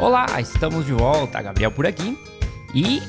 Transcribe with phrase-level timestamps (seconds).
[0.00, 2.16] Olá, estamos de volta, Gabriel por aqui.
[2.72, 3.02] E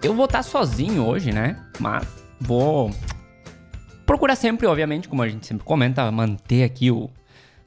[0.00, 1.60] eu vou estar sozinho hoje, né?
[1.80, 2.06] Mas
[2.40, 2.92] vou
[4.06, 7.10] procurar sempre, obviamente, como a gente sempre comenta, manter aqui o,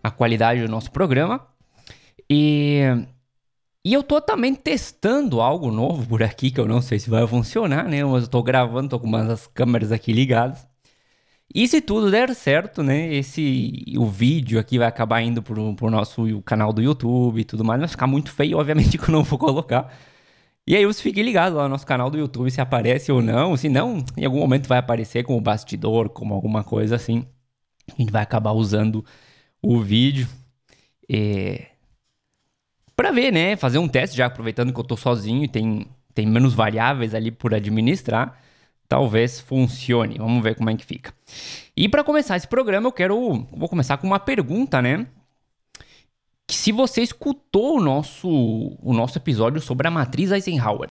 [0.01, 1.45] a qualidade do nosso programa.
[2.29, 2.83] E,
[3.83, 7.27] e eu tô também testando algo novo por aqui, que eu não sei se vai
[7.27, 8.01] funcionar, né?
[8.05, 10.65] Mas eu tô gravando, tô com umas câmeras aqui ligadas.
[11.53, 13.13] E se tudo der certo, né?
[13.13, 17.63] Esse o vídeo aqui vai acabar indo pro, pro nosso canal do YouTube e tudo
[17.63, 17.79] mais.
[17.79, 19.93] Vai ficar muito feio, obviamente, que eu não vou colocar.
[20.65, 23.55] E aí você fique ligado lá no nosso canal do YouTube se aparece ou não.
[23.57, 27.25] Se não, em algum momento vai aparecer como bastidor, como alguma coisa assim.
[27.91, 29.05] A gente vai acabar usando
[29.61, 30.27] o vídeo.
[31.09, 31.67] É...
[33.13, 33.55] Ver, né?
[33.57, 35.85] Fazer um teste já, aproveitando que eu tô sozinho e tem,
[36.15, 38.41] tem menos variáveis ali por administrar
[38.87, 40.17] talvez funcione.
[40.17, 41.13] Vamos ver como é que fica.
[41.75, 43.45] E para começar esse programa, eu quero.
[43.51, 45.07] Vou começar com uma pergunta, né?
[46.47, 50.87] Que se você escutou o nosso, o nosso episódio sobre a matriz Eisenhower.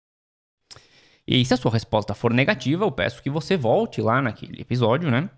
[1.27, 5.10] E se a sua resposta for negativa, eu peço que você volte lá naquele episódio,
[5.10, 5.28] né?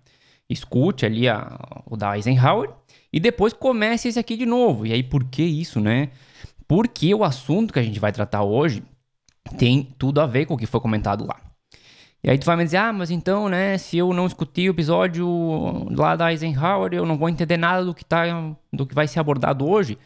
[0.49, 2.71] Escute ali a, o da Eisenhower
[3.11, 4.85] e depois comece esse aqui de novo.
[4.85, 6.09] E aí, por que isso, né?
[6.67, 8.83] Porque o assunto que a gente vai tratar hoje
[9.57, 11.39] tem tudo a ver com o que foi comentado lá.
[12.23, 14.71] E aí tu vai me dizer, ah, mas então, né, se eu não escutei o
[14.71, 15.27] episódio
[15.93, 18.23] lá da Eisenhower, eu não vou entender nada do que, tá,
[18.71, 19.97] do que vai ser abordado hoje.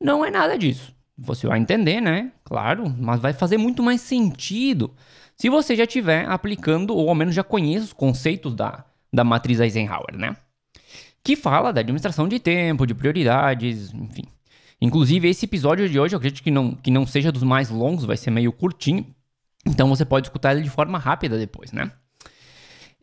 [0.00, 0.92] Não é nada disso.
[1.16, 2.32] Você vai entender, né?
[2.42, 4.90] Claro, mas vai fazer muito mais sentido
[5.36, 9.60] se você já estiver aplicando, ou ao menos já conhece os conceitos da, da matriz
[9.60, 10.36] Eisenhower, né?
[11.22, 14.24] Que fala da administração de tempo, de prioridades, enfim.
[14.80, 18.04] Inclusive, esse episódio de hoje, eu acredito que não, que não seja dos mais longos,
[18.04, 19.06] vai ser meio curtinho,
[19.66, 21.90] então você pode escutar ele de forma rápida depois, né?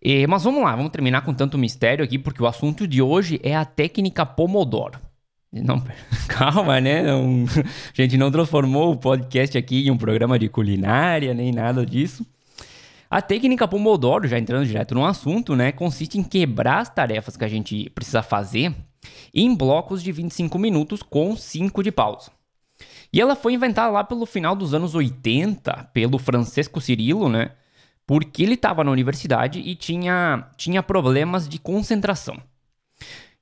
[0.01, 3.39] E, mas vamos lá, vamos terminar com tanto mistério aqui, porque o assunto de hoje
[3.43, 4.99] é a técnica Pomodoro.
[5.51, 5.83] Não,
[6.27, 7.03] calma, né?
[7.03, 7.45] Não,
[7.97, 12.25] a gente não transformou o podcast aqui em um programa de culinária, nem nada disso.
[13.09, 17.45] A técnica Pomodoro, já entrando direto no assunto, né, consiste em quebrar as tarefas que
[17.45, 18.75] a gente precisa fazer
[19.33, 22.36] em blocos de 25 minutos com 5 de pausa.
[23.11, 27.51] E ela foi inventada lá pelo final dos anos 80 pelo Francesco Cirilo, né?
[28.05, 32.37] Porque ele estava na universidade e tinha, tinha problemas de concentração.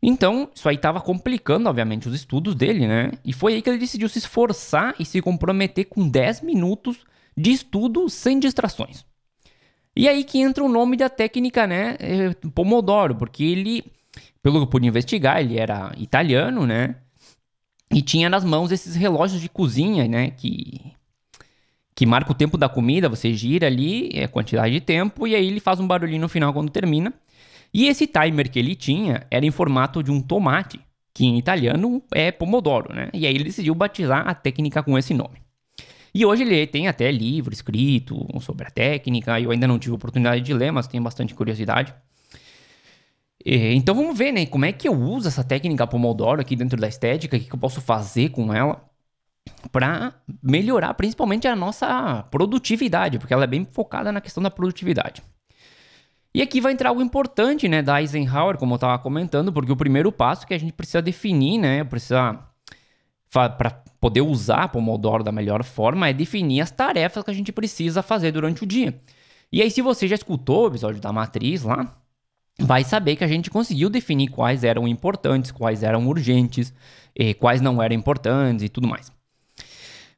[0.01, 3.11] Então, isso aí estava complicando, obviamente, os estudos dele, né?
[3.23, 6.97] E foi aí que ele decidiu se esforçar e se comprometer com 10 minutos
[7.35, 9.05] de estudo sem distrações.
[9.95, 11.95] E aí que entra o nome da técnica, né?
[11.99, 13.83] É, Pomodoro, porque ele,
[14.43, 16.95] pelo que eu pude investigar, ele era italiano, né?
[17.91, 20.31] E tinha nas mãos esses relógios de cozinha, né?
[20.31, 20.93] Que,
[21.95, 25.35] que marca o tempo da comida, você gira ali, é a quantidade de tempo, e
[25.35, 27.13] aí ele faz um barulhinho no final quando termina.
[27.73, 30.79] E esse timer que ele tinha era em formato de um tomate,
[31.13, 33.09] que em italiano é pomodoro, né?
[33.13, 35.41] E aí ele decidiu batizar a técnica com esse nome.
[36.13, 40.41] E hoje ele tem até livro escrito sobre a técnica, eu ainda não tive oportunidade
[40.41, 41.93] de ler, mas tenho bastante curiosidade.
[43.45, 44.45] É, então vamos ver, né?
[44.47, 47.59] Como é que eu uso essa técnica Pomodoro aqui dentro da estética, o que eu
[47.59, 48.83] posso fazer com ela
[49.71, 55.21] para melhorar principalmente a nossa produtividade, porque ela é bem focada na questão da produtividade.
[56.33, 59.75] E aqui vai entrar algo importante, né, da Eisenhower, como eu estava comentando, porque o
[59.77, 62.39] primeiro passo que a gente precisa definir, né, precisa
[63.29, 68.01] para poder usar Pomodoro da melhor forma é definir as tarefas que a gente precisa
[68.01, 68.99] fazer durante o dia.
[69.51, 71.91] E aí, se você já escutou o episódio da matriz lá,
[72.59, 76.73] vai saber que a gente conseguiu definir quais eram importantes, quais eram urgentes,
[77.39, 79.11] quais não eram importantes e tudo mais.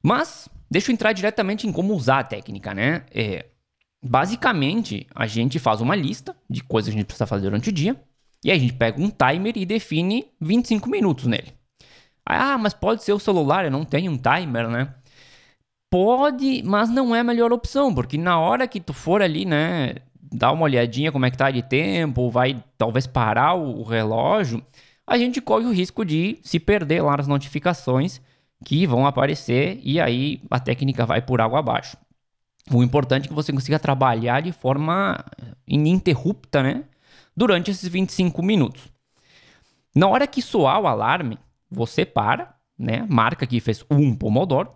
[0.04, 3.04] Mas, deixa eu entrar diretamente em como usar a técnica, né?
[3.12, 3.46] É,
[4.04, 7.74] basicamente, a gente faz uma lista de coisas que a gente precisa fazer durante o
[7.74, 8.00] dia,
[8.46, 11.52] e a gente pega um timer e define 25 minutos nele.
[12.24, 14.94] Ah, mas pode ser o celular, eu não tenho um timer, né?
[15.90, 19.96] Pode, mas não é a melhor opção, porque na hora que tu for ali, né,
[20.32, 24.64] dar uma olhadinha como é que tá de tempo, vai talvez parar o, relógio,
[25.06, 28.22] a gente corre o risco de se perder lá nas notificações
[28.66, 31.98] que vão aparecer e aí a técnica vai por água abaixo.
[32.72, 35.24] O importante é que você consiga trabalhar de forma
[35.66, 36.84] ininterrupta, né?
[37.36, 38.90] Durante esses 25 minutos.
[39.96, 41.38] Na hora que soar o alarme,
[41.72, 43.06] você para, né?
[43.08, 44.70] Marca que fez um pomodoro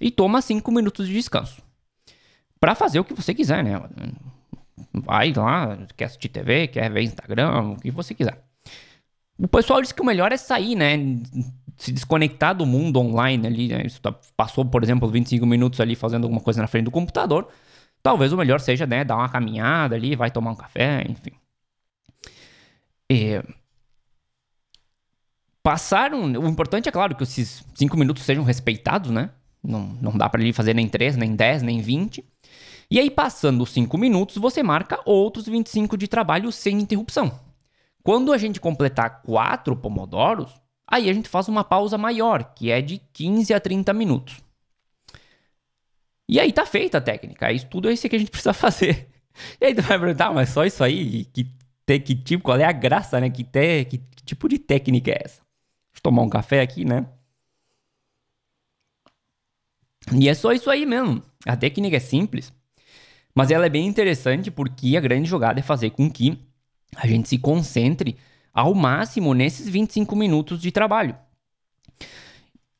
[0.00, 1.60] e toma 5 minutos de descanso.
[2.60, 3.80] Para fazer o que você quiser, né?
[4.92, 8.42] Vai lá, quer assistir TV, quer ver Instagram, o que você quiser.
[9.38, 10.96] O pessoal diz que o melhor é sair, né?
[11.76, 13.68] Se desconectar do mundo online ali.
[13.68, 13.84] Né?
[14.00, 17.48] Tá, passou, por exemplo, 25 minutos ali fazendo alguma coisa na frente do computador.
[18.02, 19.04] Talvez o melhor seja, né?
[19.04, 21.32] Dar uma caminhada ali, vai tomar um café, enfim.
[23.10, 23.42] E...
[25.62, 26.24] Passaram.
[26.24, 29.30] O importante é claro que esses 5 minutos sejam respeitados, né?
[29.62, 32.24] Não, não dá para ele fazer nem 3, nem 10, nem 20.
[32.90, 37.40] E aí, passando os 5 minutos, você marca outros 25 de trabalho sem interrupção.
[38.02, 40.52] Quando a gente completar 4 pomodoros,
[40.86, 44.42] aí a gente faz uma pausa maior, que é de 15 a 30 minutos.
[46.28, 47.52] E aí tá feita a técnica.
[47.52, 49.08] Isso tudo é isso que a gente precisa fazer.
[49.60, 51.24] E aí tu vai perguntar, mas só isso aí?
[51.26, 51.44] Que,
[52.00, 53.30] que tipo, qual é a graça, né?
[53.30, 55.42] Que, te, que tipo de técnica é essa?
[55.92, 57.06] Deixa eu tomar um café aqui, né?
[60.12, 61.22] E é só isso aí mesmo.
[61.46, 62.52] A técnica é simples,
[63.34, 66.38] mas ela é bem interessante porque a grande jogada é fazer com que
[66.96, 68.16] a gente se concentre
[68.52, 71.16] ao máximo nesses 25 minutos de trabalho.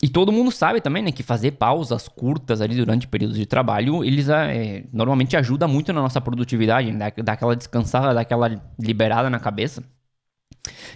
[0.02, 4.04] E todo mundo sabe também, né, que fazer pausas curtas ali durante períodos de trabalho,
[4.04, 9.30] eles é, normalmente ajuda muito na nossa produtividade, né, dá, aquela descansada, dá aquela liberada
[9.30, 9.82] na cabeça.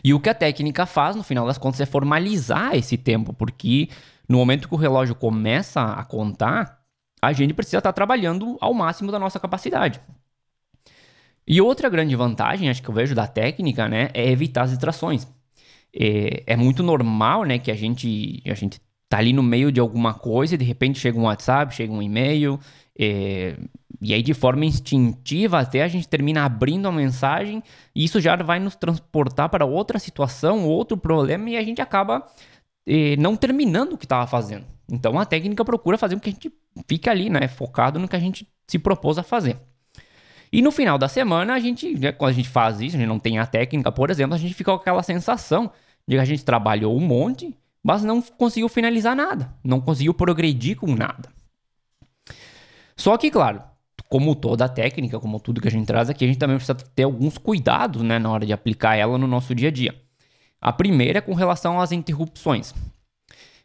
[0.05, 3.89] E o que a técnica faz, no final das contas, é formalizar esse tempo, porque
[4.29, 6.78] no momento que o relógio começa a contar,
[7.21, 10.01] a gente precisa estar trabalhando ao máximo da nossa capacidade.
[11.47, 15.27] E outra grande vantagem, acho que eu vejo da técnica, né, é evitar as distrações.
[15.95, 19.81] É, é muito normal, né, que a gente, a gente tá ali no meio de
[19.81, 22.61] alguma coisa e de repente chega um WhatsApp, chega um e-mail,
[22.99, 23.57] é,
[24.01, 27.63] e aí de forma instintiva até a gente termina abrindo a mensagem
[27.95, 32.27] e isso já vai nos transportar para outra situação, outro problema e a gente acaba
[32.87, 34.67] é, não terminando o que estava fazendo.
[34.91, 36.53] Então a técnica procura fazer com que a gente
[36.87, 39.57] fique ali, né, focado no que a gente se propôs a fazer.
[40.53, 43.09] E no final da semana, a gente, né, quando a gente faz isso, a gente
[43.09, 45.71] não tem a técnica, por exemplo, a gente fica com aquela sensação
[46.07, 50.77] de que a gente trabalhou um monte, mas não conseguiu finalizar nada, não conseguiu progredir
[50.77, 51.29] com nada.
[52.97, 53.63] Só que, claro,
[54.09, 57.03] como toda técnica, como tudo que a gente traz aqui, a gente também precisa ter
[57.03, 59.95] alguns cuidados né, na hora de aplicar ela no nosso dia a dia.
[60.61, 62.75] A primeira é com relação às interrupções.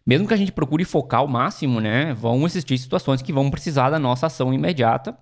[0.06, 3.90] Mesmo que a gente procure focar ao máximo, né, vão existir situações que vão precisar
[3.90, 5.18] da nossa ação imediata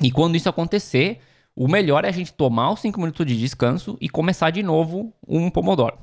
[0.00, 1.20] e quando isso acontecer,
[1.54, 5.12] o melhor é a gente tomar os 5 minutos de descanso e começar de novo
[5.26, 5.98] um Pomodoro.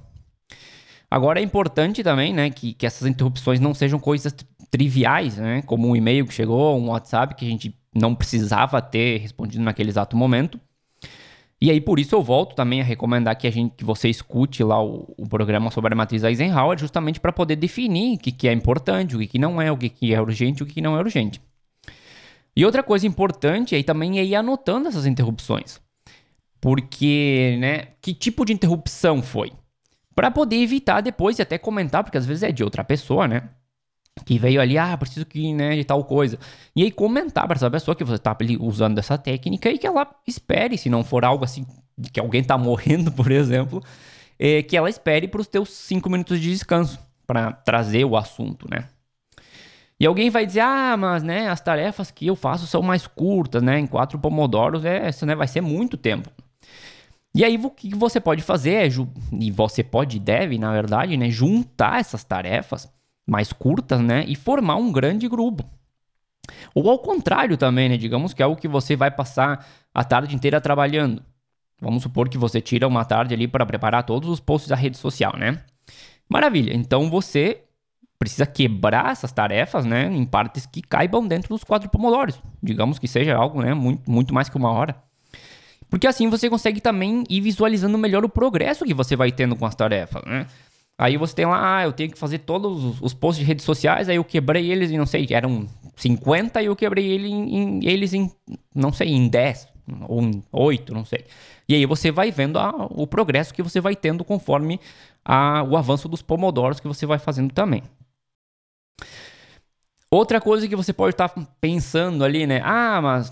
[1.09, 4.35] Agora é importante também, né, que, que essas interrupções não sejam coisas
[4.71, 9.19] triviais, né, como um e-mail que chegou, um WhatsApp que a gente não precisava ter
[9.19, 10.59] respondido naquele exato momento.
[11.63, 14.61] E aí, por isso, eu volto também a recomendar que a gente que você escute
[14.65, 18.49] lá o, o programa sobre a matriz Eisenhower, justamente para poder definir o que, que
[18.49, 20.81] é importante, o que, que não é, o que, que é urgente, o que, que
[20.81, 21.41] não é urgente.
[22.53, 25.79] E outra coisa importante aí também é ir anotando essas interrupções.
[26.59, 29.53] Porque, né, que tipo de interrupção foi?
[30.13, 33.49] Para poder evitar depois e até comentar, porque às vezes é de outra pessoa, né?
[34.25, 36.37] Que veio ali, ah, preciso que, né, de tal coisa.
[36.75, 40.07] E aí comentar para essa pessoa que você tá usando essa técnica e que ela
[40.27, 41.65] espere, se não for algo assim,
[42.11, 43.81] que alguém tá morrendo, por exemplo,
[44.39, 48.67] é, que ela espere para os teus cinco minutos de descanso para trazer o assunto,
[48.69, 48.87] né?
[49.99, 53.61] E alguém vai dizer, ah, mas né, as tarefas que eu faço são mais curtas,
[53.63, 53.79] né?
[53.79, 56.29] Em quatro pomodoros, é, isso né, vai ser muito tempo.
[57.35, 58.89] E aí o que você pode fazer é,
[59.39, 62.91] e você pode e deve, na verdade, né, juntar essas tarefas
[63.25, 65.63] mais curtas, né, e formar um grande grupo.
[66.75, 70.35] Ou ao contrário também, né, digamos que é algo que você vai passar a tarde
[70.35, 71.21] inteira trabalhando.
[71.79, 74.97] Vamos supor que você tira uma tarde ali para preparar todos os posts da rede
[74.97, 75.59] social, né?
[76.29, 76.73] Maravilha.
[76.73, 77.61] Então você
[78.17, 82.41] precisa quebrar essas tarefas, né, em partes que caibam dentro dos quatro pomodoros.
[82.61, 84.95] Digamos que seja algo, né, muito, muito mais que uma hora.
[85.89, 89.65] Porque assim você consegue também ir visualizando melhor o progresso que você vai tendo com
[89.65, 90.47] as tarefas, né?
[91.03, 93.65] Aí você tem lá, ah, eu tenho que fazer todos os, os posts de redes
[93.65, 95.67] sociais, aí eu quebrei eles em, não sei, eram
[95.97, 98.31] 50 e eu quebrei ele em, em, eles em,
[98.73, 99.67] não sei, em 10
[100.07, 101.25] ou em 8, não sei.
[101.67, 104.79] E aí você vai vendo a, o progresso que você vai tendo conforme
[105.25, 107.83] a, o avanço dos pomodoros que você vai fazendo também.
[110.09, 112.61] Outra coisa que você pode estar tá pensando ali, né?
[112.63, 113.29] Ah, mas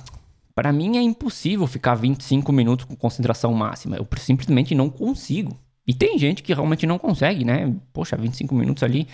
[0.54, 3.96] para mim é impossível ficar 25 minutos com concentração máxima.
[3.96, 5.58] Eu simplesmente não consigo.
[5.88, 7.74] E tem gente que realmente não consegue, né?
[7.92, 9.08] Poxa, 25 minutos ali,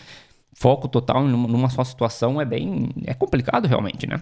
[0.54, 2.90] foco total numa só situação é bem.
[3.06, 4.22] é complicado realmente, né?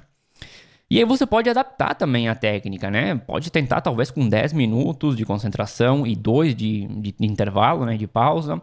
[0.90, 3.16] E aí você pode adaptar também a técnica, né?
[3.16, 7.98] Pode tentar talvez com 10 minutos de concentração e 2 de, de, de, intervalo, né?
[7.98, 8.62] De pausa.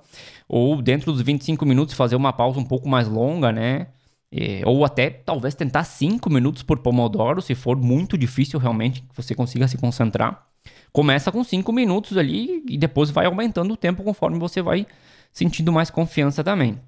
[0.49, 3.89] Ou dentro dos 25 minutos fazer uma pausa um pouco mais longa, né?
[4.31, 9.15] É, ou até talvez tentar 5 minutos por Pomodoro, se for muito difícil realmente que
[9.17, 10.52] você consiga se concentrar.
[10.93, 14.87] Começa com 5 minutos ali e depois vai aumentando o tempo conforme você vai
[15.33, 16.79] sentindo mais confiança também.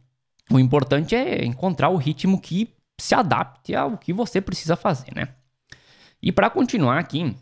[0.51, 2.69] O importante é encontrar o ritmo que
[3.01, 5.29] se adapte ao que você precisa fazer, né?
[6.23, 7.35] E para continuar aqui,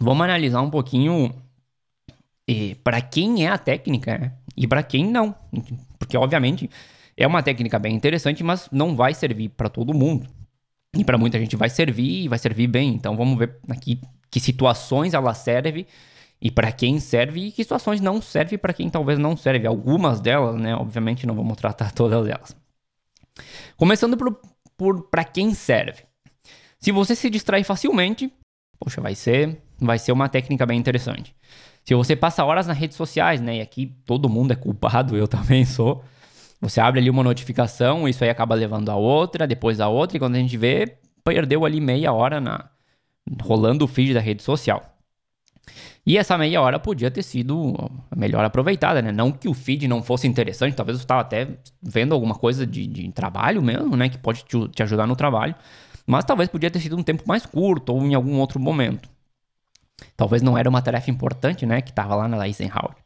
[0.00, 1.34] vamos analisar um pouquinho
[2.84, 4.32] para quem é a técnica né?
[4.56, 5.34] e para quem não.
[5.98, 6.68] Porque, obviamente,
[7.16, 10.28] É uma técnica bem interessante, mas não vai servir para todo mundo.
[10.96, 12.94] E para muita gente vai servir e vai servir bem.
[12.94, 15.86] Então vamos ver aqui que situações ela serve
[16.40, 19.66] e para quem serve e que situações não serve para quem talvez não serve.
[19.66, 20.74] Algumas delas, né?
[20.74, 22.56] Obviamente não vamos tratar todas elas.
[23.76, 24.16] Começando
[24.76, 26.02] por, para quem serve.
[26.78, 28.32] Se você se distrai facilmente,
[28.78, 31.34] poxa, vai ser, vai ser uma técnica bem interessante.
[31.84, 33.58] Se você passa horas nas redes sociais, né?
[33.58, 36.04] E aqui todo mundo é culpado, eu também sou.
[36.62, 40.20] Você abre ali uma notificação, isso aí acaba levando a outra, depois a outra, e
[40.20, 42.70] quando a gente vê, perdeu ali meia hora na
[43.42, 44.96] rolando o feed da rede social.
[46.06, 47.74] E essa meia hora podia ter sido
[48.16, 49.10] melhor aproveitada, né?
[49.10, 51.48] Não que o feed não fosse interessante, talvez você estava até
[51.82, 54.08] vendo alguma coisa de, de, trabalho mesmo, né?
[54.08, 55.56] Que pode te, te ajudar no trabalho.
[56.06, 59.08] Mas talvez podia ter sido um tempo mais curto ou em algum outro momento.
[60.16, 61.80] Talvez não era uma tarefa importante, né?
[61.82, 63.01] Que estava lá na Eisenhower.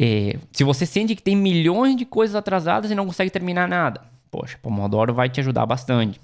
[0.00, 4.02] É, se você sente que tem milhões de coisas atrasadas e não consegue terminar nada,
[4.30, 6.20] poxa, Pomodoro vai te ajudar bastante.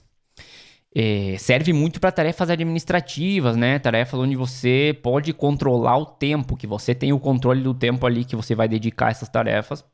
[0.95, 3.81] É, serve muito para tarefas administrativas, né?
[3.81, 8.25] Tarefas onde você pode controlar o tempo, que você tem o controle do tempo ali
[8.25, 9.85] que você vai dedicar a essas tarefas.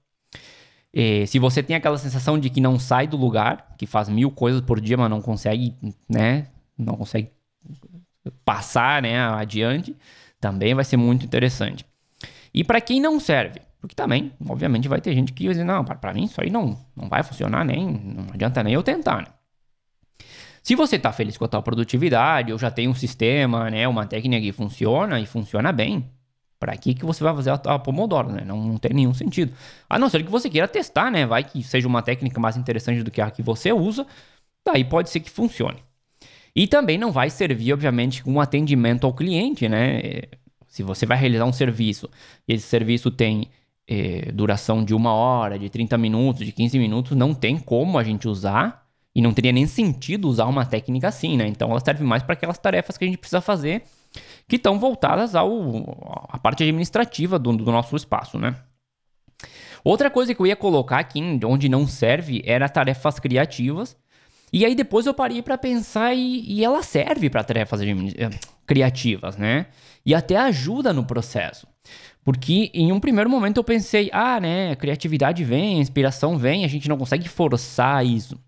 [0.92, 4.30] É, se você tem aquela sensação de que não sai do lugar, que faz mil
[4.30, 5.74] coisas por dia, mas não consegue,
[6.06, 6.48] né?
[6.76, 7.30] Não consegue
[8.44, 9.18] passar, né?
[9.20, 9.96] Adiante,
[10.38, 11.86] também vai ser muito interessante.
[12.52, 15.84] E para quem não serve, porque também, obviamente, vai ter gente que vai dizer, não,
[15.84, 19.26] para mim isso aí não, não vai funcionar nem, não adianta nem eu tentar, né?
[20.62, 24.06] Se você está feliz com a tua produtividade, ou já tem um sistema, né, uma
[24.06, 26.10] técnica que funciona e funciona bem,
[26.58, 28.42] para que que você vai fazer a, a Pomodoro, né?
[28.44, 29.50] Não, não tem nenhum sentido.
[29.88, 31.24] A não ser que você queira testar, né?
[31.24, 34.06] Vai que seja uma técnica mais interessante do que a que você usa,
[34.62, 35.82] daí pode ser que funcione.
[36.54, 40.22] E também não vai servir, obviamente, com um atendimento ao cliente, né?
[40.68, 42.10] Se você vai realizar um serviço
[42.46, 43.48] e esse serviço tem
[43.90, 48.04] eh, duração de uma hora, de 30 minutos, de 15 minutos, não tem como a
[48.04, 51.48] gente usar e não teria nem sentido usar uma técnica assim, né?
[51.48, 53.82] Então ela serve mais para aquelas tarefas que a gente precisa fazer
[54.46, 58.54] que estão voltadas ao, à parte administrativa do, do nosso espaço, né?
[59.82, 63.96] Outra coisa que eu ia colocar aqui, onde não serve, era tarefas criativas.
[64.52, 68.30] E aí depois eu parei para pensar e, e, ela serve para tarefas eh,
[68.66, 69.66] criativas, né?
[70.04, 71.66] E até ajuda no processo.
[72.24, 76.88] Porque em um primeiro momento eu pensei, ah, né, criatividade vem, inspiração vem, a gente
[76.88, 78.38] não consegue forçar isso.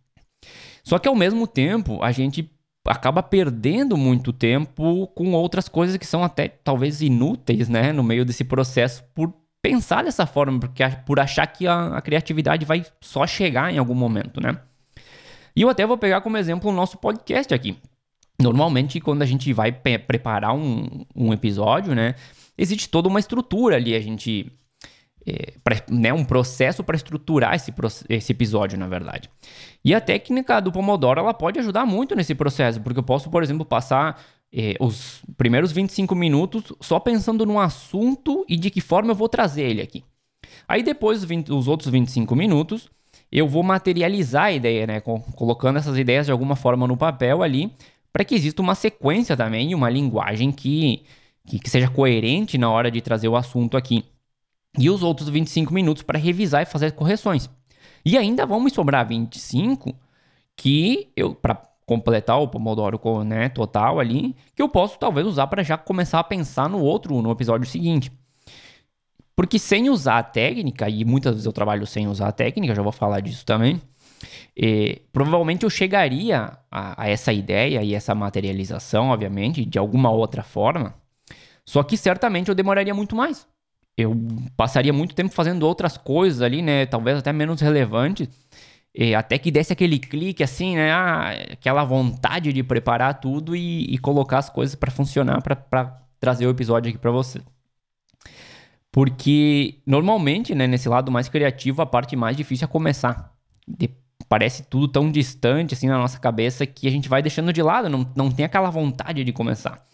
[0.85, 2.51] Só que ao mesmo tempo, a gente
[2.87, 8.25] acaba perdendo muito tempo com outras coisas que são até talvez inúteis, né, no meio
[8.25, 13.27] desse processo por pensar dessa forma, porque por achar que a, a criatividade vai só
[13.27, 14.59] chegar em algum momento, né?
[15.55, 17.77] E eu até vou pegar como exemplo o nosso podcast aqui.
[18.41, 22.17] Normalmente, quando a gente vai preparar um, um episódio, né,
[22.57, 23.95] existe toda uma estrutura ali.
[23.95, 24.51] A gente
[25.27, 27.73] é, pra, né, um processo para estruturar esse,
[28.09, 29.31] esse episódio, na verdade.
[29.85, 33.43] E a técnica do Pomodoro ela pode ajudar muito nesse processo, porque eu posso, por
[33.43, 34.21] exemplo, passar
[34.53, 39.29] é, os primeiros 25 minutos só pensando no assunto e de que forma eu vou
[39.29, 40.05] trazer ele aqui.
[40.69, 42.91] Aí depois, 20, os outros 25 minutos,
[43.31, 47.73] eu vou materializar a ideia, né, colocando essas ideias de alguma forma no papel ali,
[48.13, 51.05] para que exista uma sequência também, uma linguagem que,
[51.47, 54.05] que, que seja coerente na hora de trazer o assunto aqui
[54.79, 57.51] e os outros 25 minutos para revisar e fazer correções.
[58.05, 59.95] E ainda vão me sobrar 25
[60.57, 65.63] que eu para completar o Pomodoro né, total ali, que eu posso talvez usar para
[65.63, 68.11] já começar a pensar no outro, no episódio seguinte.
[69.35, 72.83] Porque sem usar a técnica, e muitas vezes eu trabalho sem usar a técnica, já
[72.83, 73.81] vou falar disso também,
[74.57, 80.43] eh, provavelmente eu chegaria a, a, essa ideia e essa materialização, obviamente, de alguma outra
[80.43, 80.95] forma,
[81.65, 83.47] só que certamente eu demoraria muito mais
[83.97, 84.15] eu
[84.57, 86.87] passaria muito tempo fazendo outras coisas ali, né?
[86.87, 88.29] Talvez até menos relevantes.
[89.17, 90.93] até que desse aquele clique assim, né?
[90.93, 96.47] Ah, aquela vontade de preparar tudo e, e colocar as coisas para funcionar, para trazer
[96.47, 97.41] o episódio aqui para você.
[98.91, 103.33] Porque normalmente, né, nesse lado mais criativo, a parte mais difícil é começar.
[103.67, 103.91] De,
[104.29, 107.89] parece tudo tão distante assim na nossa cabeça que a gente vai deixando de lado,
[107.89, 109.85] não, não tem aquela vontade de começar.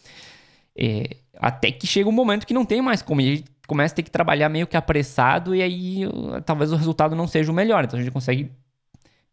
[0.76, 3.20] É, até que chega um momento que não tem mais como.
[3.20, 6.00] E a gente começa a ter que trabalhar meio que apressado e aí
[6.44, 7.84] talvez o resultado não seja o melhor.
[7.84, 8.50] Então a gente consegue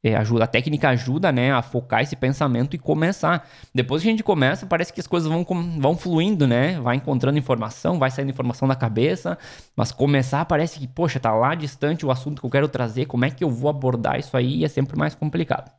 [0.03, 3.49] é, ajuda, a técnica ajuda, né, a focar esse pensamento e começar.
[3.73, 5.43] Depois que a gente começa, parece que as coisas vão,
[5.79, 6.79] vão fluindo, né?
[6.79, 9.35] Vai encontrando informação, vai saindo informação da cabeça,
[9.75, 13.25] mas começar parece que, poxa, tá lá distante o assunto que eu quero trazer, como
[13.25, 14.63] é que eu vou abordar isso aí?
[14.63, 15.71] É sempre mais complicado.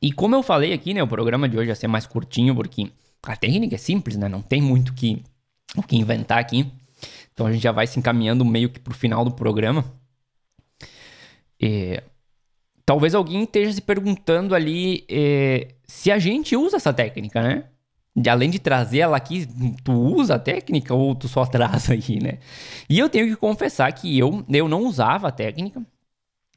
[0.00, 2.92] E como eu falei aqui, né, o programa de hoje vai ser mais curtinho, porque
[3.22, 4.28] a técnica é simples, né?
[4.28, 5.22] Não tem muito que,
[5.76, 6.70] o que inventar aqui.
[7.32, 9.84] Então a gente já vai se encaminhando meio que pro final do programa.
[11.60, 12.02] É,
[12.84, 17.64] talvez alguém esteja se perguntando ali é, se a gente usa essa técnica, né?
[18.14, 19.46] De, além de trazer ela aqui,
[19.84, 22.38] tu usa a técnica ou tu só traz aí, né?
[22.88, 25.82] E eu tenho que confessar que eu, eu não usava a técnica.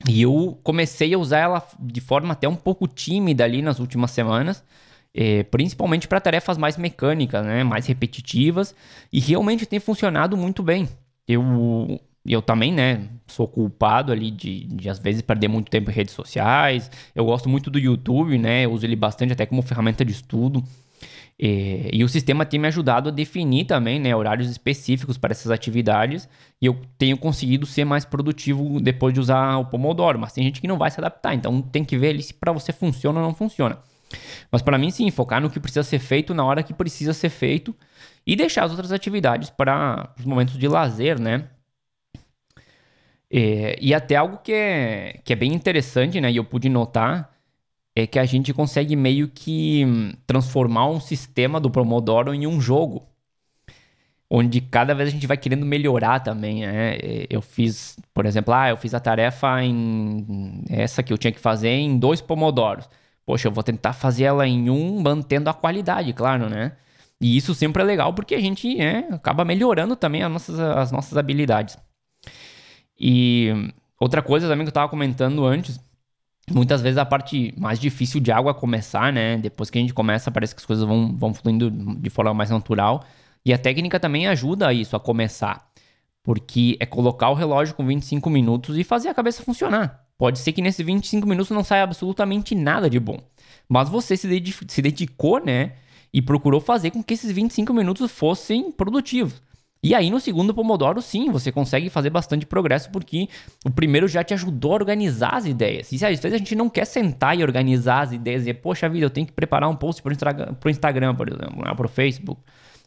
[0.10, 4.12] E eu comecei a usar ela de forma até um pouco tímida ali nas últimas
[4.12, 4.64] semanas.
[5.14, 8.74] É, principalmente para tarefas mais mecânicas, né, mais repetitivas,
[9.12, 10.88] e realmente tem funcionado muito bem.
[11.28, 15.94] Eu, eu também, né, sou culpado ali de, de às vezes perder muito tempo em
[15.94, 16.90] redes sociais.
[17.14, 20.64] Eu gosto muito do YouTube, né, uso ele bastante até como ferramenta de estudo.
[21.44, 25.52] É, e o sistema tem me ajudado a definir também né, horários específicos para essas
[25.52, 26.30] atividades
[26.62, 30.20] e eu tenho conseguido ser mais produtivo depois de usar o Pomodoro.
[30.20, 32.52] Mas tem gente que não vai se adaptar, então tem que ver ali se para
[32.52, 33.80] você funciona ou não funciona.
[34.52, 37.30] Mas para mim, sim, focar no que precisa ser feito na hora que precisa ser
[37.30, 37.76] feito
[38.26, 41.50] e deixar as outras atividades para os momentos de lazer, né?
[43.30, 46.32] É, e até algo que é, que é bem interessante, né?
[46.32, 47.32] E eu pude notar
[47.96, 49.86] é que a gente consegue meio que
[50.26, 53.08] transformar um sistema do Pomodoro em um jogo.
[54.30, 56.96] Onde cada vez a gente vai querendo melhorar também, né?
[56.96, 61.34] É, eu fiz, por exemplo, ah, eu fiz a tarefa em essa que eu tinha
[61.34, 62.88] que fazer em dois pomodoros
[63.32, 66.74] poxa, eu vou tentar fazer ela em um, mantendo a qualidade, claro, né?
[67.22, 70.92] E isso sempre é legal porque a gente né, acaba melhorando também as nossas, as
[70.92, 71.78] nossas habilidades.
[73.00, 73.48] E
[73.98, 75.80] outra coisa também que eu estava comentando antes,
[76.52, 79.38] muitas vezes a parte mais difícil de água começar, né?
[79.38, 82.50] Depois que a gente começa, parece que as coisas vão, vão fluindo de forma mais
[82.50, 83.06] natural.
[83.46, 85.72] E a técnica também ajuda a isso, a começar.
[86.22, 90.06] Porque é colocar o relógio com 25 minutos e fazer a cabeça funcionar.
[90.22, 93.18] Pode ser que nesses 25 minutos não saia absolutamente nada de bom.
[93.68, 94.28] Mas você se,
[94.68, 95.72] se dedicou, né?
[96.14, 99.42] E procurou fazer com que esses 25 minutos fossem produtivos.
[99.82, 103.30] E aí, no segundo Pomodoro, sim, você consegue fazer bastante progresso, porque
[103.66, 105.92] o primeiro já te ajudou a organizar as ideias.
[105.92, 109.04] E às vezes a gente não quer sentar e organizar as ideias e, poxa vida,
[109.04, 112.40] eu tenho que preparar um post para o Instagram, por exemplo, para o Facebook,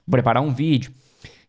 [0.09, 0.93] preparar um vídeo.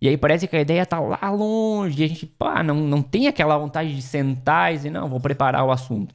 [0.05, 3.01] E aí parece que a ideia tá lá longe, e a gente, pá, não, não
[3.01, 6.13] tem aquela vontade de sentar e dizer, não, vou preparar o assunto.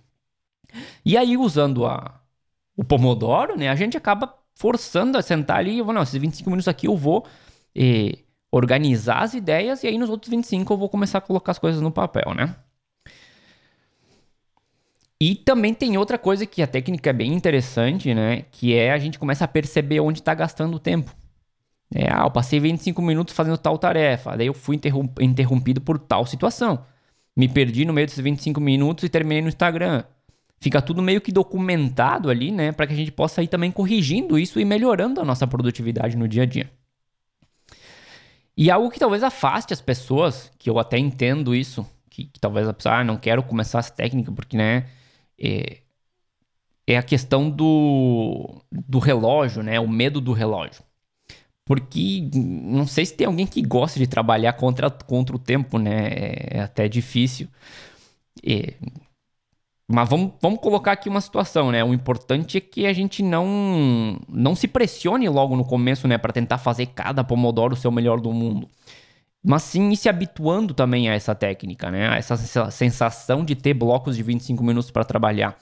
[1.04, 2.20] E aí, usando a,
[2.76, 6.68] o Pomodoro, né, a gente acaba forçando a sentar ali, vou, não, esses 25 minutos
[6.68, 7.26] aqui eu vou
[7.74, 8.18] eh,
[8.52, 11.82] organizar as ideias, e aí nos outros 25 eu vou começar a colocar as coisas
[11.82, 12.54] no papel, né?
[15.20, 18.42] E também tem outra coisa que a técnica é bem interessante, né?
[18.52, 21.12] Que é a gente começa a perceber onde está gastando o tempo.
[21.94, 24.78] É, ah, eu passei 25 minutos fazendo tal tarefa, daí eu fui
[25.20, 26.84] interrompido por tal situação.
[27.36, 30.04] Me perdi no meio desses 25 minutos e terminei no Instagram.
[30.60, 34.38] Fica tudo meio que documentado ali, né, para que a gente possa ir também corrigindo
[34.38, 36.70] isso e melhorando a nossa produtividade no dia a dia.
[38.56, 42.68] E algo que talvez afaste as pessoas, que eu até entendo isso, que, que talvez
[42.68, 44.86] a pessoa, ah, não quero começar essa técnica porque, né,
[45.38, 45.78] é,
[46.86, 50.82] é a questão do, do relógio, né, o medo do relógio.
[51.70, 56.08] Porque não sei se tem alguém que gosta de trabalhar contra, contra o tempo, né?
[56.50, 57.46] É até difícil.
[58.44, 58.74] É...
[59.86, 61.84] Mas vamos, vamos colocar aqui uma situação, né?
[61.84, 66.18] O importante é que a gente não, não se pressione logo no começo, né?
[66.18, 68.68] Para tentar fazer cada Pomodoro ser o melhor do mundo.
[69.40, 72.08] Mas sim ir se habituando também a essa técnica, né?
[72.08, 72.36] A essa
[72.72, 75.56] sensação de ter blocos de 25 minutos para trabalhar.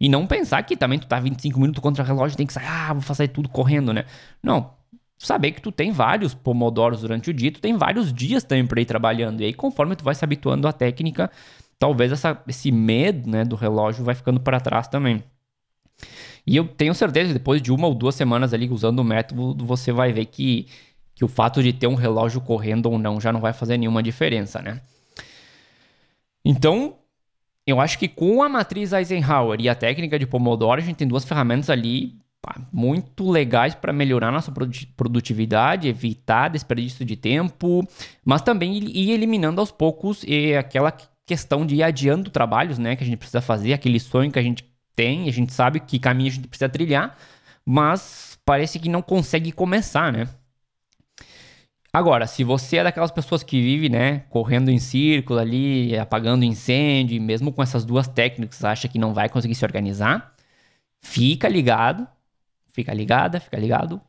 [0.00, 2.66] E não pensar que também tu tá 25 minutos contra o relógio tem que sair,
[2.66, 4.06] ah, vou fazer tudo correndo, né?
[4.42, 4.81] Não,
[5.26, 8.80] saber que tu tem vários pomodoros durante o dia, tu tem vários dias também para
[8.80, 9.40] ir trabalhando.
[9.40, 11.30] E aí, conforme tu vai se habituando à técnica,
[11.78, 15.22] talvez essa, esse medo né, do relógio vai ficando para trás também.
[16.46, 19.64] E eu tenho certeza que depois de uma ou duas semanas ali usando o método,
[19.64, 20.66] você vai ver que,
[21.14, 24.02] que o fato de ter um relógio correndo ou não já não vai fazer nenhuma
[24.02, 24.80] diferença, né?
[26.44, 26.96] Então,
[27.66, 31.06] eu acho que com a matriz Eisenhower e a técnica de Pomodoro, a gente tem
[31.06, 32.21] duas ferramentas ali
[32.72, 34.52] muito legais para melhorar nossa
[34.96, 37.86] produtividade, evitar desperdício de tempo,
[38.24, 40.92] mas também ir eliminando aos poucos e aquela
[41.24, 44.42] questão de ir adiando trabalhos, né, que a gente precisa fazer, aquele sonho que a
[44.42, 47.16] gente tem, a gente sabe que caminho a gente precisa trilhar,
[47.64, 50.28] mas parece que não consegue começar, né?
[51.94, 57.20] Agora, se você é daquelas pessoas que vive, né, correndo em círculo ali, apagando incêndio,
[57.20, 60.34] mesmo com essas duas técnicas, acha que não vai conseguir se organizar,
[61.00, 62.08] fica ligado,
[62.72, 64.00] fica ligada, fica ligado,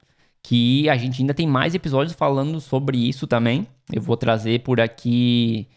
[0.42, 3.68] que a gente ainda tem mais episódios falando sobre isso também.
[3.92, 5.68] Eu vou trazer por aqui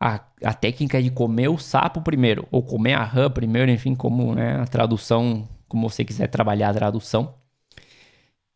[0.00, 4.34] a, a técnica de comer o sapo primeiro, ou comer a rã primeiro, enfim, como
[4.34, 7.34] né, a tradução, como você quiser trabalhar a tradução.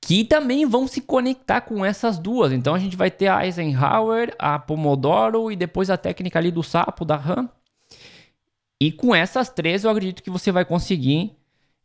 [0.01, 2.53] Que também vão se conectar com essas duas.
[2.53, 6.63] Então a gente vai ter a Eisenhower, a Pomodoro e depois a técnica ali do
[6.63, 7.49] sapo, da RAM.
[8.81, 11.35] E com essas três, eu acredito que você vai conseguir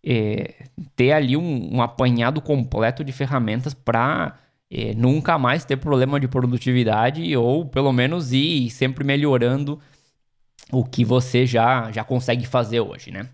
[0.05, 0.53] é,
[0.95, 4.37] ter ali um, um, apanhado completo de ferramentas para
[4.71, 9.79] é, nunca mais ter problema de produtividade ou pelo menos ir sempre melhorando
[10.71, 13.27] o que você já, já consegue fazer hoje, né?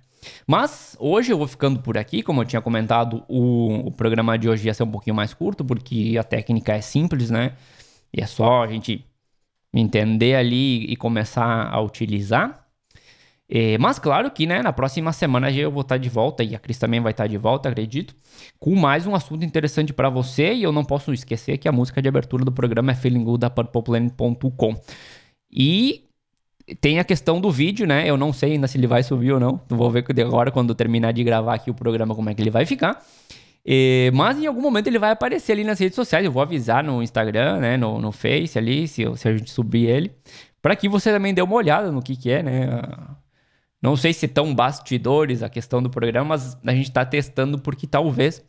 [0.47, 4.49] Mas hoje eu vou ficando por aqui, como eu tinha comentado, o, o programa de
[4.49, 7.54] hoje ia ser um pouquinho mais curto, porque a técnica é simples, né?
[8.13, 9.06] E é só a gente
[9.73, 12.64] entender ali e começar a utilizar.
[13.48, 16.60] É, mas claro que, né, na próxima semana eu vou estar de volta e a
[16.60, 18.16] Cris também vai estar de volta, acredito,
[18.60, 20.54] com mais um assunto interessante para você.
[20.54, 23.42] E eu não posso esquecer que a música de abertura do programa é Feeling Good
[23.42, 24.76] da PurplePlanet.com.
[25.52, 26.06] E
[26.82, 28.10] tem a questão do vídeo, né?
[28.10, 29.62] Eu não sei ainda se ele vai subir ou não.
[29.70, 32.66] Vou ver agora quando terminar de gravar aqui o programa como é que ele vai
[32.66, 33.04] ficar.
[33.64, 36.26] E, mas em algum momento ele vai aparecer ali nas redes sociais.
[36.26, 37.78] Eu vou avisar no Instagram, né?
[37.78, 40.12] No, no Face ali, se, se a gente subir ele.
[40.62, 42.82] para que você também dê uma olhada no que, que é, né?
[43.86, 47.86] Não sei se tão bastidores a questão do programa, mas a gente está testando porque
[47.86, 48.43] talvez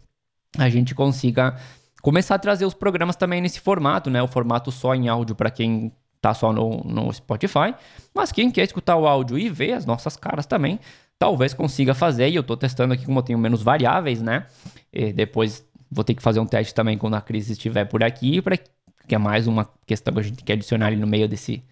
[0.57, 1.59] a gente consiga
[2.01, 4.22] começar a trazer os programas também nesse formato, né?
[4.22, 7.75] O formato só em áudio para quem tá só no, no Spotify.
[8.14, 10.81] Mas quem quer escutar o áudio e ver as nossas caras também,
[11.18, 12.31] talvez consiga fazer.
[12.31, 14.46] E eu tô testando aqui como eu tenho menos variáveis, né?
[14.90, 18.40] E depois vou ter que fazer um teste também quando a crise estiver por aqui,
[18.40, 21.62] para que é mais uma questão que a gente quer adicionar ali no meio desse,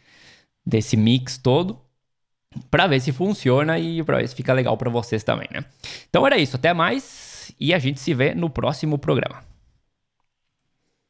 [0.66, 1.83] desse mix todo
[2.70, 5.64] para ver se funciona e para ver se fica legal para vocês também, né?
[6.08, 9.53] Então era isso, até mais e a gente se vê no próximo programa.